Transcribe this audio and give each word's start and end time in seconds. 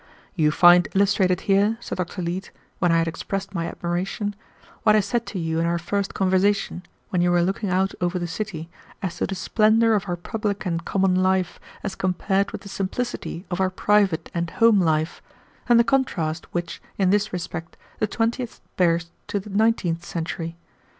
"You 0.33 0.49
find 0.49 0.87
illustrated 0.95 1.41
here," 1.41 1.77
said 1.79 1.99
Dr. 1.99 2.23
Leete, 2.23 2.49
when 2.79 2.91
I 2.91 2.97
had 2.97 3.07
expressed 3.07 3.53
my 3.53 3.67
admiration, 3.67 4.35
"what 4.81 4.95
I 4.95 4.99
said 4.99 5.27
to 5.27 5.37
you 5.37 5.59
in 5.59 5.67
our 5.67 5.77
first 5.77 6.15
conversation, 6.15 6.81
when 7.09 7.21
you 7.21 7.29
were 7.29 7.43
looking 7.43 7.69
out 7.69 7.93
over 8.01 8.17
the 8.17 8.25
city, 8.25 8.67
as 9.03 9.17
to 9.17 9.27
the 9.27 9.35
splendor 9.35 9.93
of 9.93 10.05
our 10.09 10.15
public 10.15 10.65
and 10.65 10.83
common 10.83 11.13
life 11.21 11.59
as 11.83 11.93
compared 11.93 12.49
with 12.51 12.61
the 12.61 12.67
simplicity 12.69 13.45
of 13.51 13.61
our 13.61 13.69
private 13.69 14.31
and 14.33 14.49
home 14.49 14.79
life, 14.79 15.21
and 15.69 15.79
the 15.79 15.83
contrast 15.83 16.51
which, 16.51 16.81
in 16.97 17.11
this 17.11 17.31
respect, 17.31 17.77
the 17.99 18.07
twentieth 18.07 18.59
bears 18.77 19.11
to 19.27 19.39
the 19.39 19.51
nineteenth 19.51 20.03
century. 20.03 20.57